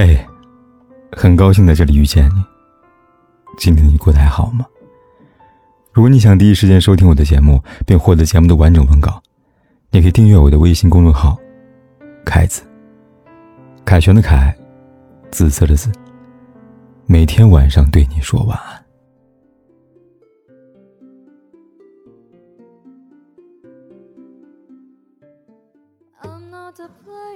[0.00, 0.16] 嘿，
[1.10, 2.44] 很高兴在这里遇见你。
[3.58, 4.64] 今天你过得还好吗？
[5.92, 9.20] 如果你想第一时间收听我的节目，并获得节目的完整文稿，
[9.90, 11.36] 你可以订阅我的微信公众号
[12.24, 12.62] “凯子”。
[13.84, 14.56] 凯旋的凯，
[15.32, 15.90] 紫色的紫。
[17.06, 18.84] 每天晚上对你说晚安。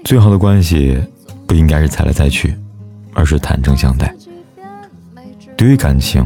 [0.04, 0.96] 最好的关系
[1.52, 2.56] 不应该是猜来猜去，
[3.12, 4.10] 而是坦诚相待。
[5.54, 6.24] 对于感情，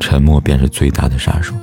[0.00, 1.54] 沉默便是最大的杀手。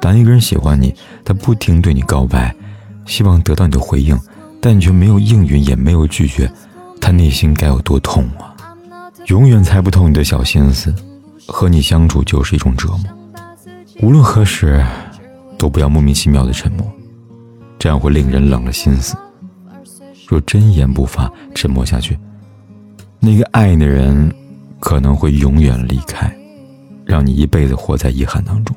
[0.00, 2.56] 当一个人喜欢你，他不停对你告白，
[3.04, 4.18] 希望得到你的回应，
[4.62, 6.50] 但你却没有应允，也没有拒绝，
[7.02, 8.56] 他内心该有多痛啊！
[9.26, 10.94] 永远猜不透你的小心思，
[11.46, 13.00] 和你相处就是一种折磨。
[14.00, 14.82] 无论何时，
[15.58, 16.90] 都不要莫名其妙的沉默，
[17.78, 19.14] 这样会令人冷了心思。
[20.30, 22.16] 若真言不发，沉默下去，
[23.18, 24.32] 那个爱你的人
[24.78, 26.32] 可能会永远离开，
[27.04, 28.74] 让你一辈子活在遗憾当中。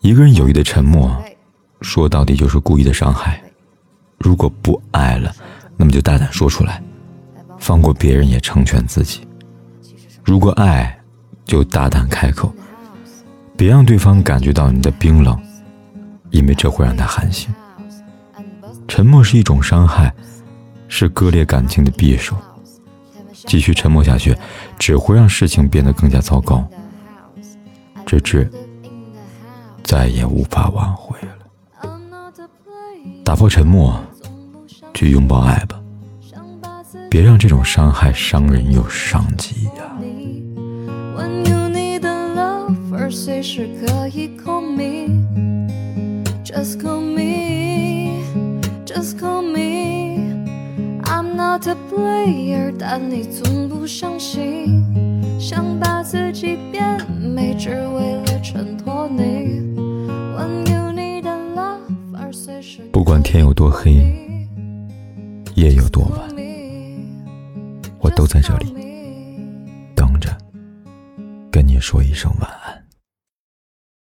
[0.00, 1.10] 一个人有意的沉默，
[1.80, 3.42] 说到底就是故意的伤害。
[4.18, 5.34] 如果不爱了，
[5.78, 6.82] 那么就大胆说出来，
[7.58, 9.26] 放过别人也成全自己。
[10.22, 10.94] 如果爱，
[11.46, 12.54] 就大胆开口，
[13.56, 15.34] 别让对方感觉到你的冰冷，
[16.28, 17.48] 因为这会让他寒心。
[18.94, 20.14] 沉默是一种伤害，
[20.86, 22.36] 是割裂感情的匕首。
[23.32, 24.36] 继续沉默下去，
[24.78, 26.64] 只会让事情变得更加糟糕，
[28.06, 28.48] 直至
[29.82, 31.90] 再也无法挽回了。
[33.24, 34.00] 打破沉默，
[34.94, 35.76] 去拥抱爱吧，
[37.10, 39.72] 别让这种伤害伤人又伤己呀。
[42.96, 43.26] Just
[51.66, 54.84] A player，但你从不相信，
[55.40, 59.72] 想把自己变美，只为了衬托你。
[62.92, 63.94] 不管天有多黑，
[65.54, 66.20] 夜有多晚，
[67.98, 68.74] 我都在这里
[69.94, 70.36] 等着，
[71.50, 72.83] 跟你说一声晚安。